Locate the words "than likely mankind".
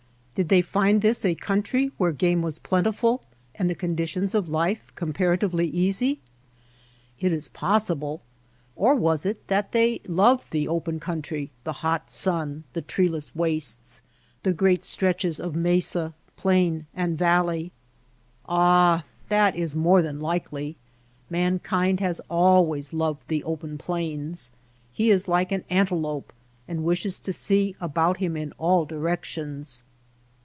20.01-21.99